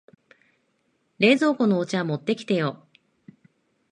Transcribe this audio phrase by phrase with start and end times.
[1.19, 2.87] 冷蔵庫のお茶持ってきてよ。